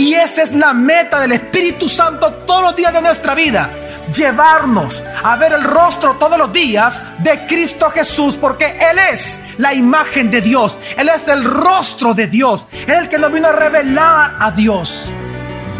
[0.00, 3.70] Y esa es la meta del Espíritu Santo todos los días de nuestra vida.
[4.16, 9.74] Llevarnos a ver el rostro todos los días de Cristo Jesús, porque Él es la
[9.74, 14.36] imagen de Dios, Él es el rostro de Dios, el que nos vino a revelar
[14.40, 15.12] a Dios.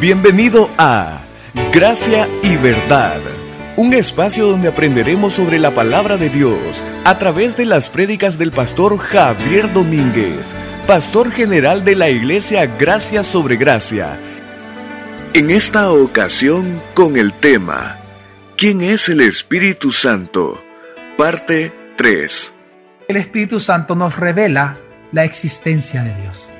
[0.01, 1.21] Bienvenido a
[1.73, 3.23] Gracia y Verdad,
[3.81, 8.51] un espacio donde aprenderemos sobre la palabra de Dios a través de las prédicas del
[8.51, 10.55] pastor Javier Domínguez,
[10.87, 14.19] pastor general de la iglesia Gracia sobre Gracia.
[15.33, 17.97] En esta ocasión con el tema
[18.55, 20.63] ¿Quién es el Espíritu Santo?
[21.17, 22.53] Parte 3.
[23.09, 24.77] El Espíritu Santo nos revela
[25.11, 26.51] la existencia de Dios.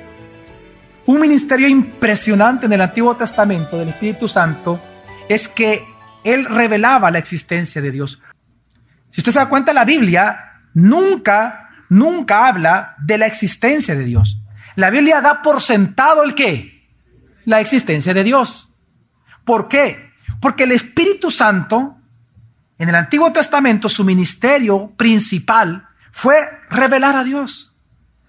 [1.05, 4.81] Un ministerio impresionante en el Antiguo Testamento del Espíritu Santo
[5.29, 5.90] es que
[6.23, 8.21] Él revelaba la existencia de Dios.
[9.09, 14.37] Si usted se da cuenta, la Biblia nunca, nunca habla de la existencia de Dios.
[14.75, 16.87] La Biblia da por sentado el qué?
[17.45, 18.73] La existencia de Dios.
[19.43, 20.11] ¿Por qué?
[20.39, 21.97] Porque el Espíritu Santo,
[22.77, 26.35] en el Antiguo Testamento, su ministerio principal fue
[26.69, 27.75] revelar a Dios,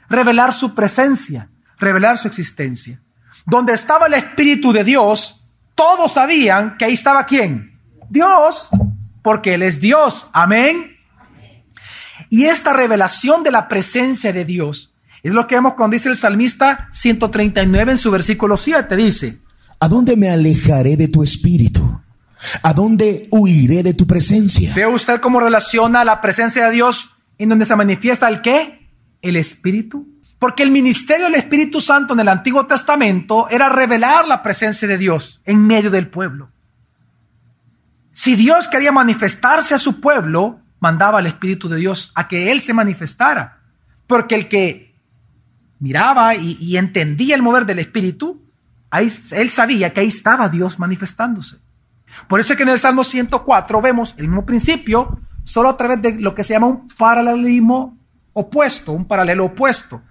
[0.09, 1.49] revelar su presencia,
[1.79, 2.99] revelar su existencia.
[3.47, 7.72] Donde estaba el Espíritu de Dios, todos sabían que ahí estaba quién?
[8.13, 8.69] Dios,
[9.23, 10.27] porque Él es Dios.
[10.33, 10.97] Amén.
[12.29, 16.17] Y esta revelación de la presencia de Dios es lo que vemos cuando dice el
[16.17, 18.97] salmista 139 en su versículo 7.
[18.97, 19.39] Dice,
[19.81, 22.01] ¿A dónde me alejaré de tu espíritu?
[22.63, 24.73] ¿A dónde huiré de tu presencia?
[24.75, 28.89] ¿Ve usted cómo relaciona la presencia de Dios en donde se manifiesta el qué?
[29.23, 30.07] El Espíritu.
[30.39, 34.99] Porque el ministerio del Espíritu Santo en el Antiguo Testamento era revelar la presencia de
[34.99, 36.52] Dios en medio del pueblo.
[38.13, 42.61] Si Dios quería manifestarse a su pueblo, mandaba al Espíritu de Dios a que Él
[42.61, 43.61] se manifestara.
[44.07, 44.95] Porque el que
[45.81, 48.41] miraba y, entendía el mover del Espíritu,
[48.91, 51.57] ahí, él sabía que ahí estaba Dios manifestándose.
[52.29, 56.03] Por eso es que en el Salmo 104 vemos el mismo principio, solo a través
[56.03, 57.97] de lo que se llama un paralelismo
[58.35, 60.03] opuesto, un paralelo opuesto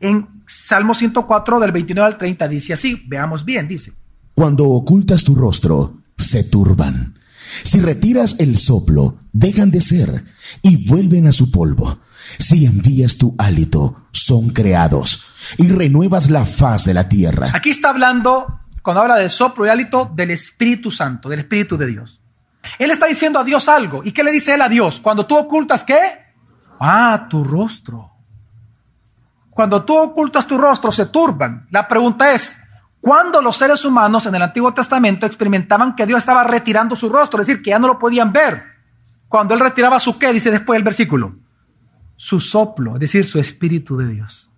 [0.00, 3.92] en Salmo 104 del 29 al 30 dice así, veamos bien, dice.
[4.34, 7.14] Cuando ocultas tu rostro, se turban.
[7.62, 10.24] Si retiras el soplo, dejan de ser
[10.62, 11.98] y vuelven a su polvo.
[12.38, 15.24] Si envías tu hálito, son creados
[15.58, 17.50] y renuevas la faz de la tierra.
[17.54, 21.86] Aquí está hablando, cuando habla de soplo y hálito, del Espíritu Santo, del Espíritu de
[21.86, 22.20] Dios.
[22.78, 24.02] Él está diciendo a Dios algo.
[24.04, 25.00] ¿Y qué le dice él a Dios?
[25.00, 25.98] Cuando tú ocultas qué?
[26.78, 28.10] Ah, tu rostro.
[29.50, 31.66] Cuando tú ocultas tu rostro, se turban.
[31.70, 32.59] La pregunta es,
[33.00, 37.40] ¿cuándo los seres humanos en el Antiguo Testamento experimentaban que Dios estaba retirando su rostro?
[37.40, 38.62] Es decir, que ya no lo podían ver.
[39.28, 41.34] Cuando Él retiraba su qué, dice después el versículo,
[42.16, 44.50] su soplo, es decir, su Espíritu de Dios.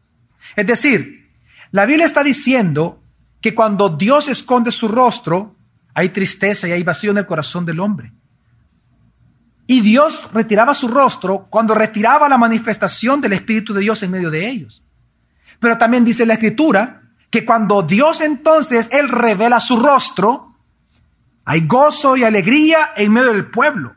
[0.56, 1.30] Es decir,
[1.70, 3.00] la Biblia está diciendo
[3.40, 5.54] que cuando Dios esconde su rostro,
[5.94, 8.12] hay tristeza y hay vacío en el corazón del hombre.
[9.66, 14.30] Y Dios retiraba su rostro cuando retiraba la manifestación del Espíritu de Dios en medio
[14.30, 14.82] de ellos.
[15.60, 17.01] Pero también dice la escritura
[17.32, 20.52] que cuando Dios entonces, Él revela su rostro,
[21.46, 23.94] hay gozo y alegría en medio del pueblo.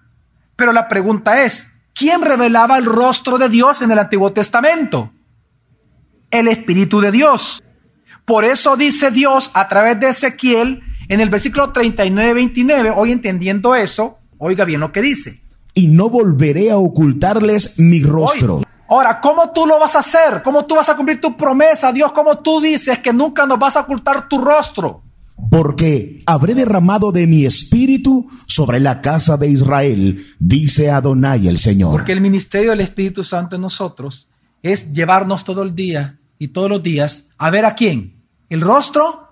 [0.56, 5.12] Pero la pregunta es, ¿quién revelaba el rostro de Dios en el Antiguo Testamento?
[6.31, 7.62] El Espíritu de Dios.
[8.23, 14.17] Por eso dice Dios a través de Ezequiel en el versículo 39-29, hoy entendiendo eso,
[14.38, 15.41] oiga bien lo que dice.
[15.73, 18.62] Y no volveré a ocultarles mi rostro.
[18.88, 20.44] Ahora, ¿cómo tú lo vas a hacer?
[20.44, 22.12] ¿Cómo tú vas a cumplir tu promesa, Dios?
[22.12, 25.01] ¿Cómo tú dices que nunca nos vas a ocultar tu rostro?
[25.50, 31.91] Porque habré derramado de mi espíritu sobre la casa de Israel, dice Adonai el Señor.
[31.91, 34.28] Porque el ministerio del Espíritu Santo en nosotros
[34.62, 38.13] es llevarnos todo el día y todos los días a ver a quién?
[38.50, 39.29] El rostro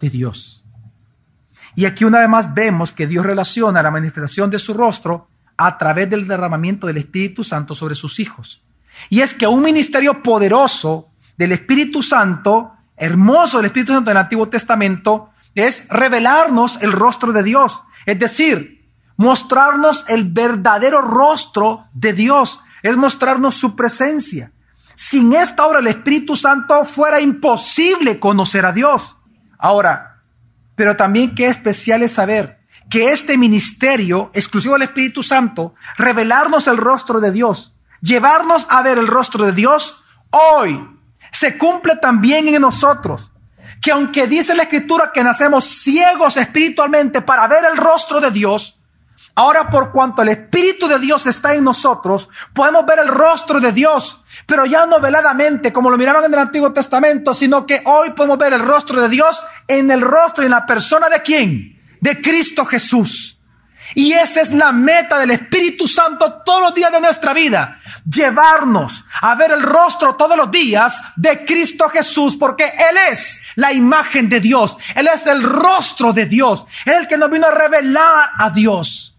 [0.00, 0.64] de Dios.
[1.74, 5.76] Y aquí una vez más vemos que Dios relaciona la manifestación de su rostro a
[5.78, 8.62] través del derramamiento del Espíritu Santo sobre sus hijos.
[9.10, 14.48] Y es que un ministerio poderoso del Espíritu Santo, hermoso del Espíritu Santo del Antiguo
[14.48, 17.82] Testamento, es revelarnos el rostro de Dios.
[18.04, 18.84] Es decir,
[19.16, 22.60] mostrarnos el verdadero rostro de Dios.
[22.82, 24.52] Es mostrarnos su presencia.
[24.94, 29.16] Sin esta obra del Espíritu Santo fuera imposible conocer a Dios.
[29.58, 30.22] Ahora,
[30.74, 32.58] pero también qué especial es saber
[32.88, 38.98] que este ministerio exclusivo del Espíritu Santo, revelarnos el rostro de Dios, llevarnos a ver
[38.98, 40.86] el rostro de Dios, hoy
[41.32, 43.30] se cumple también en nosotros.
[43.82, 48.76] Que aunque dice la Escritura que nacemos ciegos espiritualmente para ver el rostro de Dios,
[49.38, 53.70] Ahora, por cuanto el Espíritu de Dios está en nosotros, podemos ver el rostro de
[53.70, 58.12] Dios, pero ya no veladamente como lo miraban en el Antiguo Testamento, sino que hoy
[58.12, 61.82] podemos ver el rostro de Dios en el rostro y en la persona de quién?
[62.00, 63.35] De Cristo Jesús.
[63.94, 67.80] Y esa es la meta del Espíritu Santo todos los días de nuestra vida.
[68.04, 73.72] Llevarnos a ver el rostro todos los días de Cristo Jesús, porque Él es la
[73.72, 74.76] imagen de Dios.
[74.94, 76.66] Él es el rostro de Dios.
[76.84, 79.16] Él es el que nos vino a revelar a Dios.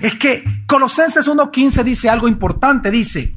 [0.00, 2.90] Es que Colosenses 1.15 dice algo importante.
[2.90, 3.34] Dice,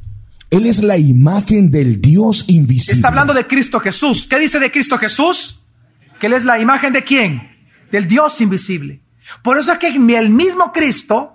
[0.50, 2.96] Él es la imagen del Dios invisible.
[2.96, 4.26] está hablando de Cristo Jesús.
[4.28, 5.60] ¿Qué dice de Cristo Jesús?
[6.20, 7.50] Que Él es la imagen de quién?
[7.90, 9.00] Del Dios invisible.
[9.42, 11.32] Por eso es que el mismo Cristo,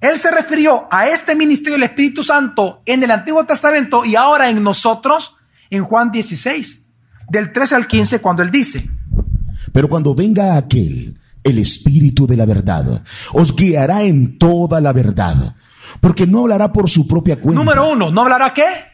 [0.00, 4.48] Él se refirió a este ministerio del Espíritu Santo en el Antiguo Testamento y ahora
[4.48, 5.36] en nosotros,
[5.70, 6.86] en Juan 16,
[7.28, 8.88] del 13 al 15, cuando Él dice,
[9.72, 15.54] Pero cuando venga aquel, el Espíritu de la verdad, os guiará en toda la verdad,
[16.00, 18.90] porque no hablará por su propia cuenta, número uno, ¿no hablará qué?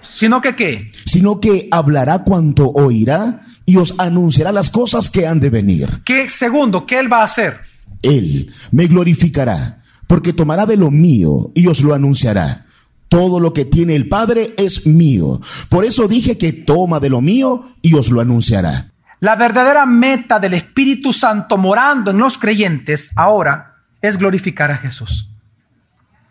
[0.00, 0.90] Sino que qué?
[1.04, 6.00] sino que hablará cuanto oirá y os anunciará las cosas que han de venir.
[6.06, 6.86] ¿Qué segundo?
[6.86, 7.60] ¿Qué Él va a hacer?
[8.00, 12.64] Él me glorificará, porque tomará de lo mío y os lo anunciará.
[13.10, 15.42] Todo lo que tiene el Padre es mío.
[15.68, 18.86] Por eso dije que toma de lo mío y os lo anunciará.
[19.20, 25.28] La verdadera meta del Espíritu Santo morando en los creyentes ahora es glorificar a Jesús.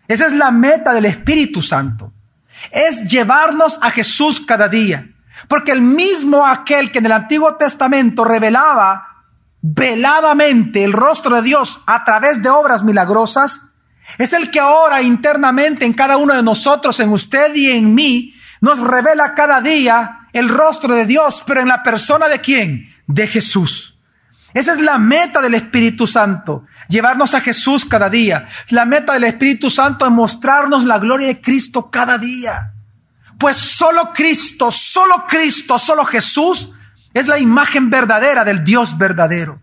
[0.08, 2.12] Esa es la meta del Espíritu Santo.
[2.72, 5.06] Es llevarnos a Jesús cada día.
[5.46, 9.24] Porque el mismo aquel que en el Antiguo Testamento revelaba
[9.60, 13.70] veladamente el rostro de Dios a través de obras milagrosas,
[14.16, 18.34] es el que ahora internamente en cada uno de nosotros, en usted y en mí,
[18.60, 22.94] nos revela cada día el rostro de Dios, pero en la persona de quién?
[23.06, 23.98] De Jesús.
[24.54, 28.48] Esa es la meta del Espíritu Santo, llevarnos a Jesús cada día.
[28.70, 32.72] La meta del Espíritu Santo es mostrarnos la gloria de Cristo cada día.
[33.38, 36.72] Pues solo Cristo, solo Cristo, solo Jesús
[37.14, 39.60] es la imagen verdadera del Dios verdadero.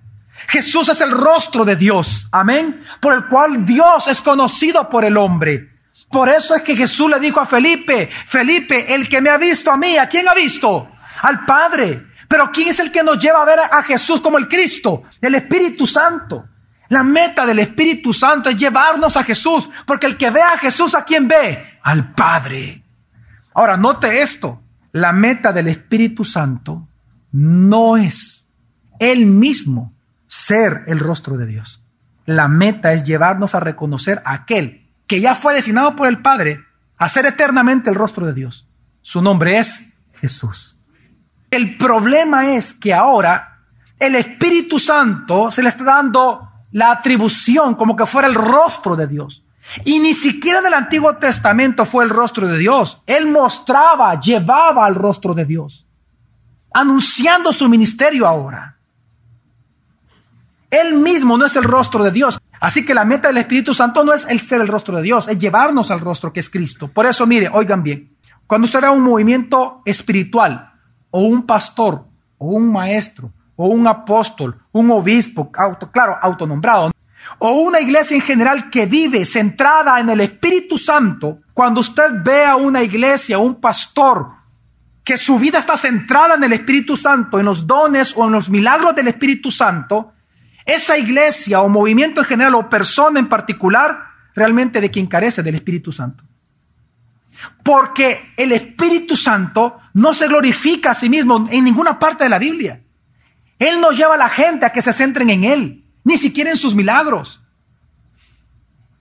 [0.47, 5.17] Jesús es el rostro de Dios, amén, por el cual Dios es conocido por el
[5.17, 5.71] hombre.
[6.09, 9.71] Por eso es que Jesús le dijo a Felipe, Felipe, el que me ha visto
[9.71, 10.89] a mí, ¿a quién ha visto?
[11.21, 12.07] Al Padre.
[12.27, 15.03] Pero ¿quién es el que nos lleva a ver a Jesús como el Cristo?
[15.21, 16.47] El Espíritu Santo.
[16.89, 20.93] La meta del Espíritu Santo es llevarnos a Jesús, porque el que ve a Jesús,
[20.95, 21.79] ¿a quién ve?
[21.83, 22.84] Al Padre.
[23.55, 24.61] Ahora, note esto.
[24.91, 26.87] La meta del Espíritu Santo
[27.31, 28.49] no es
[28.99, 29.93] él mismo
[30.27, 31.81] ser el rostro de Dios.
[32.25, 36.63] La meta es llevarnos a reconocer a aquel que ya fue designado por el Padre
[36.97, 38.67] a ser eternamente el rostro de Dios.
[39.01, 40.77] Su nombre es Jesús.
[41.51, 43.59] El problema es que ahora
[43.99, 49.07] el Espíritu Santo se le está dando la atribución como que fuera el rostro de
[49.07, 49.44] Dios.
[49.83, 53.01] Y ni siquiera en el Antiguo Testamento fue el rostro de Dios.
[53.05, 55.85] Él mostraba, llevaba al rostro de Dios,
[56.73, 58.77] anunciando su ministerio ahora.
[60.69, 62.39] Él mismo no es el rostro de Dios.
[62.59, 65.27] Así que la meta del Espíritu Santo no es el ser el rostro de Dios,
[65.27, 66.87] es llevarnos al rostro que es Cristo.
[66.87, 68.09] Por eso, mire, oigan bien,
[68.47, 70.71] cuando usted vea un movimiento espiritual,
[71.11, 72.05] o un pastor,
[72.37, 76.91] o un maestro, o un apóstol, un obispo, auto, claro, autonombrado,
[77.39, 82.45] o una iglesia en general que vive centrada en el Espíritu Santo, cuando usted ve
[82.45, 84.29] a una iglesia, un pastor,
[85.03, 88.49] que su vida está centrada en el Espíritu Santo, en los dones o en los
[88.49, 90.13] milagros del Espíritu Santo,
[90.65, 93.99] esa iglesia o movimiento en general o persona en particular,
[94.33, 96.23] realmente de quien carece del Espíritu Santo.
[97.63, 102.39] Porque el Espíritu Santo no se glorifica a sí mismo en ninguna parte de la
[102.39, 102.81] Biblia.
[103.59, 106.55] Él no lleva a la gente a que se centren en Él ni siquiera en
[106.55, 107.41] sus milagros.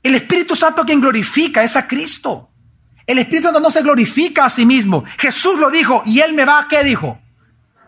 [0.03, 2.51] El Espíritu Santo quien glorifica es a Cristo.
[3.07, 5.05] El Espíritu Santo no se glorifica a sí mismo.
[5.19, 7.19] Jesús lo dijo y Él me va a, ¿qué dijo?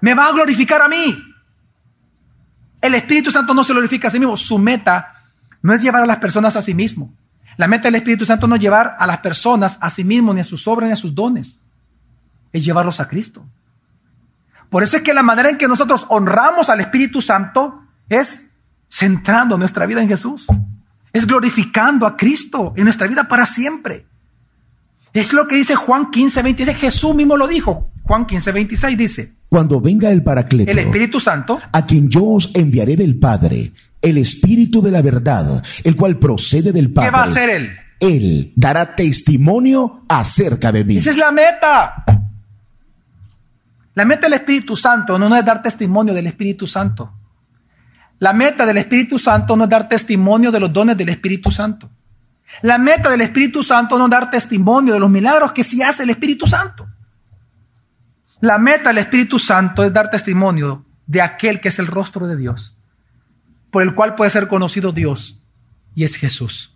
[0.00, 1.16] Me va a glorificar a mí.
[2.80, 4.37] El Espíritu Santo no se glorifica a sí mismo.
[4.37, 5.25] Su meta
[5.62, 7.12] no es llevar a las personas a sí mismo.
[7.56, 10.40] La meta del Espíritu Santo no es llevar a las personas a sí mismo, ni
[10.40, 11.62] a sus obras, ni a sus dones.
[12.52, 13.44] Es llevarlos a Cristo.
[14.68, 18.45] Por eso es que la manera en que nosotros honramos al Espíritu Santo es
[18.88, 20.46] centrando nuestra vida en Jesús.
[21.12, 24.06] Es glorificando a Cristo en nuestra vida para siempre.
[25.12, 26.76] Es lo que dice Juan 15, 26.
[26.76, 27.88] Jesús mismo lo dijo.
[28.02, 29.32] Juan 15, 26 dice.
[29.48, 34.18] Cuando venga el Paracleto, el Espíritu Santo, a quien yo os enviaré del Padre, el
[34.18, 37.10] Espíritu de la verdad, el cual procede del Padre.
[37.10, 37.70] ¿Qué va a hacer Él?
[37.98, 40.96] Él dará testimonio acerca de mí.
[40.98, 42.04] Esa es la meta.
[43.94, 47.10] La meta del Espíritu Santo no es dar testimonio del Espíritu Santo.
[48.18, 51.90] La meta del Espíritu Santo no es dar testimonio de los dones del Espíritu Santo.
[52.62, 56.04] La meta del Espíritu Santo no es dar testimonio de los milagros que sí hace
[56.04, 56.87] el Espíritu Santo.
[58.40, 62.37] La meta del Espíritu Santo es dar testimonio de aquel que es el rostro de
[62.37, 62.76] Dios,
[63.70, 65.40] por el cual puede ser conocido Dios,
[65.94, 66.73] y es Jesús.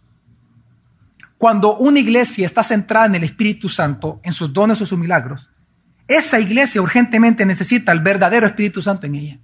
[1.39, 5.49] Cuando una iglesia está centrada en el Espíritu Santo, en sus dones o sus milagros,
[6.07, 9.39] esa iglesia urgentemente necesita al verdadero Espíritu Santo en ella.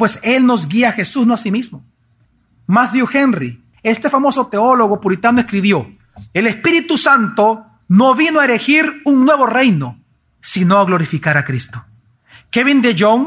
[0.00, 1.84] Pues Él nos guía a Jesús, no a sí mismo.
[2.66, 5.92] Matthew Henry, este famoso teólogo puritano, escribió,
[6.32, 10.00] el Espíritu Santo no vino a erigir un nuevo reino,
[10.40, 11.84] sino a glorificar a Cristo.
[12.50, 13.26] Kevin de Jong,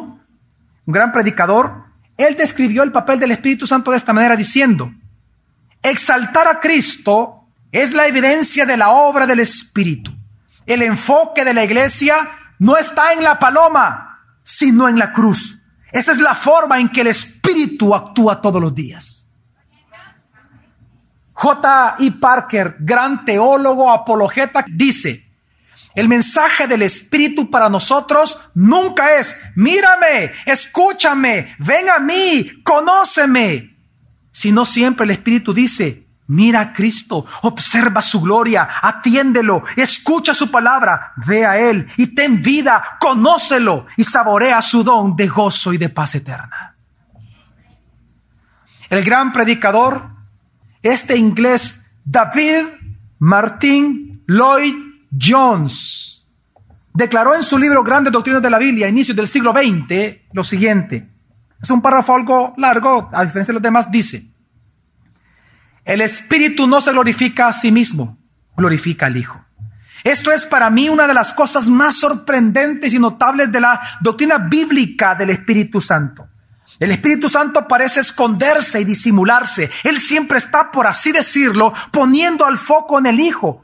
[0.87, 1.83] un gran predicador,
[2.17, 4.91] él describió el papel del Espíritu Santo de esta manera diciendo,
[5.83, 10.11] exaltar a Cristo es la evidencia de la obra del Espíritu.
[10.65, 12.15] El enfoque de la iglesia
[12.57, 15.59] no está en la paloma, sino en la cruz.
[15.93, 19.27] Esa es la forma en que el Espíritu actúa todos los días.
[21.33, 21.95] J.
[21.99, 22.11] E.
[22.11, 25.29] Parker, gran teólogo apologeta, dice,
[25.93, 33.75] el mensaje del Espíritu para nosotros nunca es, mírame, escúchame, ven a mí, conóceme,
[34.31, 41.11] sino siempre el Espíritu dice, Mira a Cristo, observa su gloria, atiéndelo, escucha su palabra,
[41.17, 45.89] ve a Él y ten vida, conócelo y saborea su don de gozo y de
[45.89, 46.75] paz eterna.
[48.89, 50.07] El gran predicador,
[50.81, 52.67] este inglés David
[53.19, 54.75] Martin Lloyd
[55.19, 56.25] Jones,
[56.93, 60.43] declaró en su libro Grandes Doctrinas de la Biblia, a inicios del siglo XX, lo
[60.43, 61.09] siguiente.
[61.61, 64.32] Es un párrafo algo largo, a diferencia de los demás, dice,
[65.85, 68.17] el Espíritu no se glorifica a sí mismo,
[68.55, 69.43] glorifica al Hijo.
[70.03, 74.37] Esto es para mí una de las cosas más sorprendentes y notables de la doctrina
[74.37, 76.27] bíblica del Espíritu Santo.
[76.79, 79.71] El Espíritu Santo parece esconderse y disimularse.
[79.83, 83.63] Él siempre está, por así decirlo, poniendo al foco en el Hijo.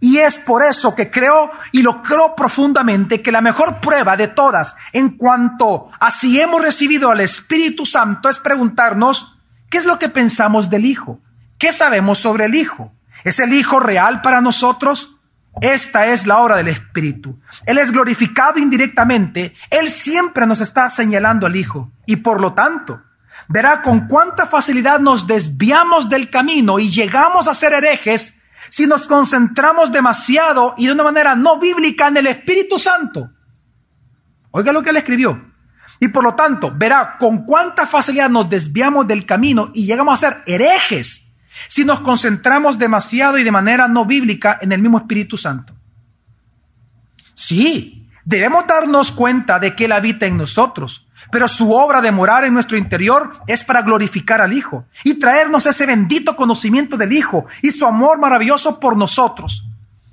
[0.00, 4.28] Y es por eso que creo y lo creo profundamente que la mejor prueba de
[4.28, 9.38] todas en cuanto a si hemos recibido al Espíritu Santo es preguntarnos
[9.70, 11.20] qué es lo que pensamos del Hijo.
[11.62, 12.92] ¿Qué sabemos sobre el Hijo?
[13.22, 15.20] ¿Es el Hijo real para nosotros?
[15.60, 17.38] Esta es la obra del Espíritu.
[17.66, 19.54] Él es glorificado indirectamente.
[19.70, 21.92] Él siempre nos está señalando al Hijo.
[22.04, 23.00] Y por lo tanto,
[23.46, 29.06] verá con cuánta facilidad nos desviamos del camino y llegamos a ser herejes si nos
[29.06, 33.30] concentramos demasiado y de una manera no bíblica en el Espíritu Santo.
[34.50, 35.40] Oiga lo que él escribió.
[36.00, 40.28] Y por lo tanto, verá con cuánta facilidad nos desviamos del camino y llegamos a
[40.28, 41.21] ser herejes
[41.68, 45.74] si nos concentramos demasiado y de manera no bíblica en el mismo Espíritu Santo.
[47.34, 52.44] Sí, debemos darnos cuenta de que Él habita en nosotros, pero su obra de morar
[52.44, 57.46] en nuestro interior es para glorificar al Hijo y traernos ese bendito conocimiento del Hijo
[57.62, 59.64] y su amor maravilloso por nosotros.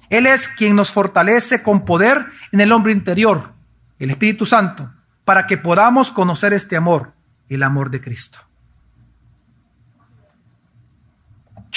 [0.09, 3.53] Él es quien nos fortalece con poder en el hombre interior,
[3.99, 4.89] el Espíritu Santo,
[5.25, 7.11] para que podamos conocer este amor,
[7.49, 8.39] el amor de Cristo.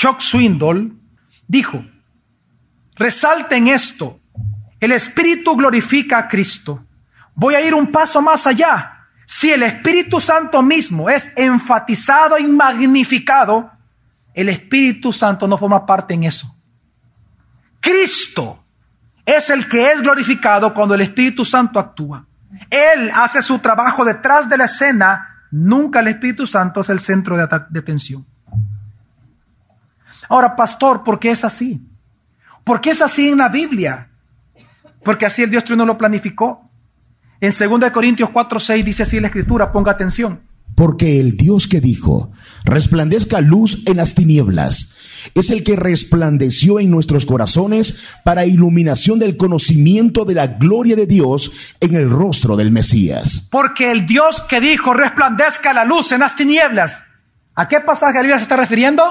[0.03, 0.93] Chuck Swindoll,
[1.47, 1.85] dijo,
[2.97, 4.19] resalten esto,
[4.81, 6.85] el Espíritu glorifica a Cristo.
[7.37, 9.07] Voy a ir un paso más allá.
[9.29, 13.71] Si el Espíritu Santo mismo es enfatizado y magnificado,
[14.35, 16.53] el Espíritu Santo no forma parte en eso.
[17.79, 18.61] Cristo
[19.25, 22.27] es el que es glorificado cuando el Espíritu Santo actúa.
[22.69, 27.37] Él hace su trabajo detrás de la escena, nunca el Espíritu Santo es el centro
[27.37, 28.27] de, de atención.
[30.29, 31.81] Ahora, pastor, ¿por qué es así?
[32.65, 34.09] ¿Por qué es así en la Biblia?
[35.05, 36.63] Porque así el Dios no lo planificó.
[37.41, 40.41] En 2 Corintios 4, 6 dice así la escritura, ponga atención.
[40.77, 42.31] Porque el Dios que dijo,
[42.65, 44.97] resplandezca luz en las tinieblas,
[45.35, 51.07] es el que resplandeció en nuestros corazones para iluminación del conocimiento de la gloria de
[51.07, 53.49] Dios en el rostro del Mesías.
[53.51, 57.05] Porque el Dios que dijo, resplandezca la luz en las tinieblas,
[57.55, 59.05] ¿a qué pasaje de Biblia se está refiriendo?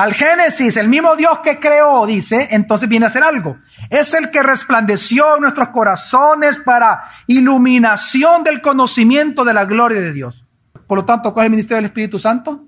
[0.00, 3.58] Al Génesis, el mismo Dios que creó, dice, entonces viene a hacer algo.
[3.90, 10.46] Es el que resplandeció nuestros corazones para iluminación del conocimiento de la gloria de Dios.
[10.86, 12.64] Por lo tanto, ¿cuál es el ministerio del Espíritu Santo?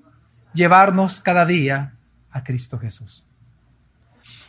[0.53, 1.93] Llevarnos cada día
[2.31, 3.25] a Cristo Jesús.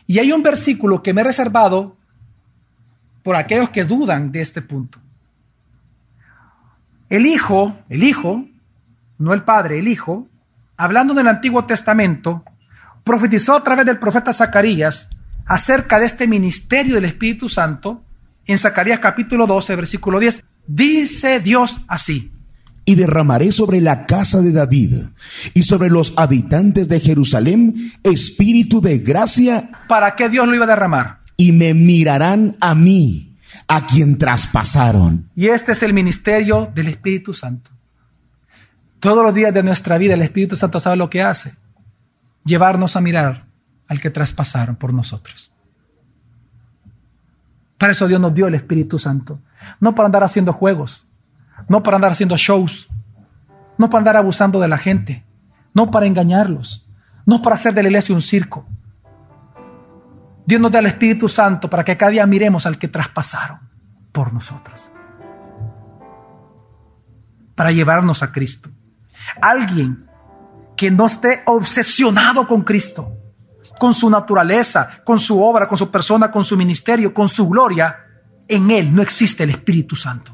[0.06, 1.96] Y hay un versículo que me he reservado
[3.22, 4.98] por aquellos que dudan de este punto.
[7.08, 8.44] El Hijo, el Hijo,
[9.16, 10.28] no el Padre, el Hijo,
[10.76, 12.44] hablando del Antiguo Testamento,
[13.04, 15.10] profetizó a través del profeta Zacarías
[15.46, 18.02] acerca de este ministerio del Espíritu Santo
[18.46, 20.42] en Zacarías capítulo 12, versículo 10.
[20.66, 22.30] Dice Dios así.
[22.86, 25.04] y derramaré sobre la casa de David
[25.54, 29.70] y sobre los habitantes de Jerusalén espíritu de gracia.
[29.88, 31.18] ¿Para qué Dios lo iba a derramar?
[31.38, 33.36] Y me mirarán a mí,
[33.68, 35.30] a quien traspasaron.
[35.34, 37.70] Y este es el ministerio del Espíritu Santo.
[39.00, 41.54] Todos los días de nuestra vida el Espíritu Santo sabe lo que hace.
[42.44, 43.44] Llevarnos a mirar
[43.88, 45.50] al que traspasaron por nosotros.
[47.78, 49.38] Para eso Dios nos dio el Espíritu Santo.
[49.80, 51.06] No para andar haciendo juegos,
[51.68, 52.88] no para andar haciendo shows,
[53.78, 55.24] no para andar abusando de la gente,
[55.72, 56.86] no para engañarlos,
[57.26, 58.66] no para hacer de la iglesia un circo.
[60.46, 63.58] Dios nos da el Espíritu Santo para que cada día miremos al que traspasaron
[64.12, 64.90] por nosotros.
[67.54, 68.68] Para llevarnos a Cristo.
[69.40, 70.06] Alguien
[70.76, 73.12] que no esté obsesionado con Cristo,
[73.78, 77.96] con su naturaleza, con su obra, con su persona, con su ministerio, con su gloria,
[78.48, 80.32] en él no existe el Espíritu Santo.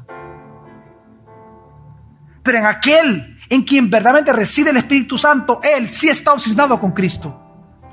[2.43, 6.93] Pero en aquel en quien verdaderamente reside el Espíritu Santo, Él sí está obsesionado con
[6.93, 7.37] Cristo,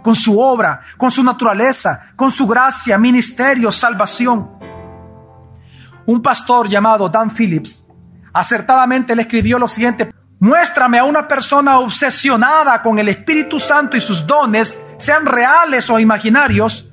[0.04, 4.48] con su obra, con su naturaleza, con su gracia, ministerio, salvación.
[6.06, 7.84] Un pastor llamado Dan Phillips
[8.32, 14.00] acertadamente le escribió lo siguiente, muéstrame a una persona obsesionada con el Espíritu Santo y
[14.00, 16.90] sus dones, sean reales o imaginarios,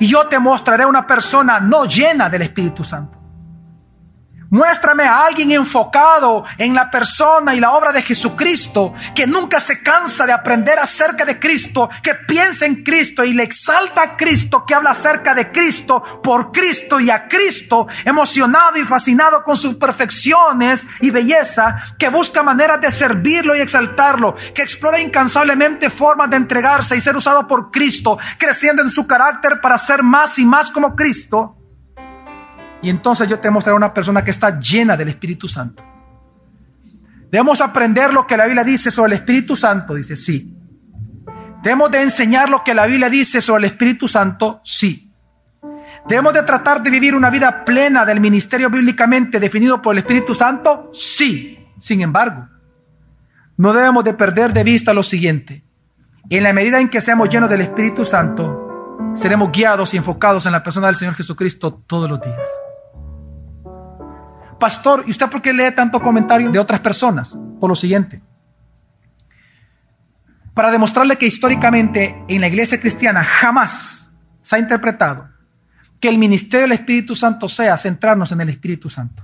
[0.00, 3.23] y yo te mostraré una persona no llena del Espíritu Santo.
[4.54, 9.82] Muéstrame a alguien enfocado en la persona y la obra de Jesucristo, que nunca se
[9.82, 14.64] cansa de aprender acerca de Cristo, que piensa en Cristo y le exalta a Cristo,
[14.64, 19.74] que habla acerca de Cristo, por Cristo y a Cristo, emocionado y fascinado con sus
[19.74, 26.36] perfecciones y belleza, que busca maneras de servirlo y exaltarlo, que explora incansablemente formas de
[26.36, 30.70] entregarse y ser usado por Cristo, creciendo en su carácter para ser más y más
[30.70, 31.56] como Cristo.
[32.84, 35.82] Y entonces yo te mostraré una persona que está llena del Espíritu Santo.
[37.30, 40.54] Debemos aprender lo que la Biblia dice sobre el Espíritu Santo, dice sí.
[41.62, 45.10] Debemos de enseñar lo que la Biblia dice sobre el Espíritu Santo, sí.
[46.06, 50.34] Debemos de tratar de vivir una vida plena del ministerio bíblicamente definido por el Espíritu
[50.34, 51.58] Santo, sí.
[51.78, 52.48] Sin embargo,
[53.56, 55.64] no debemos de perder de vista lo siguiente.
[56.28, 60.52] En la medida en que seamos llenos del Espíritu Santo, seremos guiados y enfocados en
[60.52, 62.50] la persona del Señor Jesucristo todos los días.
[64.64, 67.36] Pastor, ¿y usted por qué lee tanto comentario de otras personas?
[67.60, 68.22] Por lo siguiente.
[70.54, 75.28] Para demostrarle que históricamente en la iglesia cristiana jamás se ha interpretado
[76.00, 79.22] que el ministerio del Espíritu Santo sea centrarnos en el Espíritu Santo.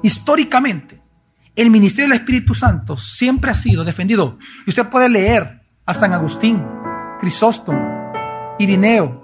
[0.00, 1.02] Históricamente,
[1.56, 4.38] el ministerio del Espíritu Santo siempre ha sido defendido.
[4.64, 6.62] Y usted puede leer a San Agustín,
[7.18, 8.12] Crisóstomo,
[8.60, 9.21] Irineo,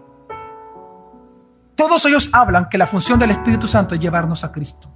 [1.78, 4.90] todos ellos hablan que la función del Espíritu Santo es llevarnos a Cristo.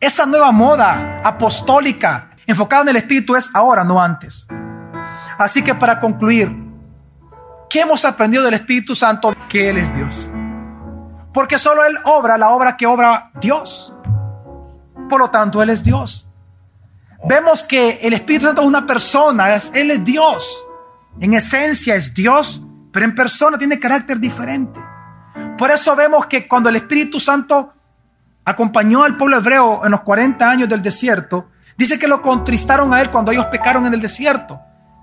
[0.00, 4.48] Esa nueva moda apostólica enfocada en el Espíritu es ahora, no antes.
[5.36, 6.56] Así que para concluir,
[7.68, 9.34] ¿qué hemos aprendido del Espíritu Santo?
[9.46, 10.30] Que Él es Dios.
[11.34, 13.92] Porque solo Él obra la obra que obra Dios.
[15.10, 16.30] Por lo tanto, Él es Dios.
[17.26, 20.58] Vemos que el Espíritu Santo es una persona, Él es Dios.
[21.20, 24.85] En esencia es Dios, pero en persona tiene carácter diferente.
[25.56, 27.72] Por eso vemos que cuando el Espíritu Santo
[28.44, 33.00] acompañó al pueblo hebreo en los 40 años del desierto, dice que lo contristaron a
[33.00, 34.60] él cuando ellos pecaron en el desierto.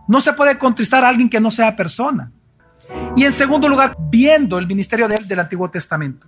[0.07, 2.31] No se puede contristar a alguien que no sea persona.
[3.15, 6.27] Y en segundo lugar, viendo el ministerio de él del Antiguo Testamento,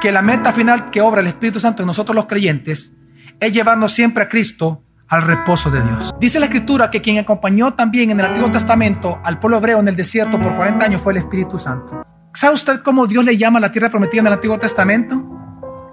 [0.00, 2.92] que la meta final que obra el Espíritu Santo en nosotros los creyentes
[3.38, 6.12] es llevarnos siempre a Cristo al reposo de Dios.
[6.18, 9.88] Dice la Escritura que quien acompañó también en el Antiguo Testamento al pueblo hebreo en
[9.88, 12.04] el desierto por 40 años fue el Espíritu Santo.
[12.36, 15.24] ¿Sabe usted cómo Dios le llama a la tierra prometida en el Antiguo Testamento?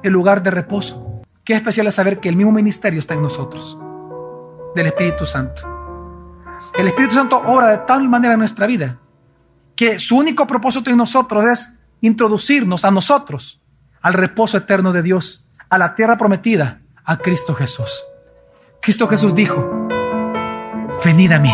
[0.04, 1.22] El lugar de reposo.
[1.46, 3.78] Qué especial es saber que el mismo ministerio está en nosotros,
[4.76, 5.62] del Espíritu Santo.
[6.74, 8.98] El Espíritu Santo obra de tal manera en nuestra vida
[9.78, 13.62] que su único propósito en nosotros es introducirnos a nosotros
[14.02, 18.04] al reposo eterno de Dios, a la tierra prometida, a Cristo Jesús.
[18.82, 19.88] Cristo Jesús dijo,
[21.06, 21.54] venid a mí,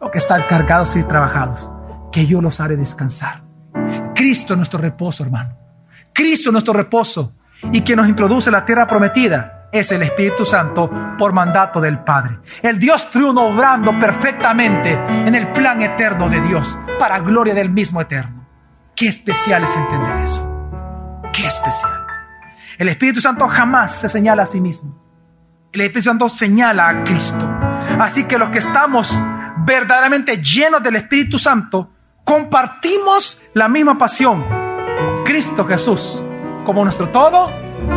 [0.00, 1.70] lo que están cargados y trabajados,
[2.10, 3.48] que yo los haré descansar.
[4.14, 5.56] Cristo es nuestro reposo, hermano.
[6.12, 7.34] Cristo es nuestro reposo.
[7.72, 12.00] Y quien nos introduce a la tierra prometida es el Espíritu Santo por mandato del
[12.00, 12.38] Padre.
[12.62, 18.00] El Dios triuno obrando perfectamente en el plan eterno de Dios para gloria del mismo
[18.00, 18.46] eterno.
[18.96, 20.46] Qué especial es entender eso.
[21.32, 22.06] Qué especial.
[22.78, 24.98] El Espíritu Santo jamás se señala a sí mismo.
[25.72, 27.48] El Espíritu Santo señala a Cristo.
[28.00, 29.18] Así que los que estamos
[29.58, 31.90] verdaderamente llenos del Espíritu Santo,
[32.30, 34.44] compartimos la misma pasión.
[35.24, 36.22] Cristo Jesús
[36.64, 37.50] como nuestro todo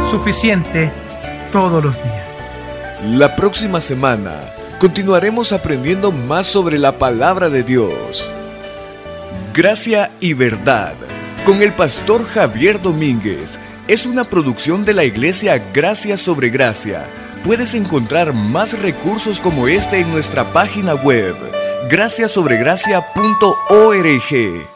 [0.10, 0.92] suficiente
[1.52, 2.40] todos los días.
[3.06, 4.40] La próxima semana
[4.80, 8.28] continuaremos aprendiendo más sobre la palabra de Dios.
[9.54, 10.96] Gracia y verdad
[11.46, 17.06] con el pastor Javier Domínguez es una producción de la iglesia Gracia sobre Gracia.
[17.44, 21.36] Puedes encontrar más recursos como este en nuestra página web
[21.90, 24.73] graciasobregracia.org.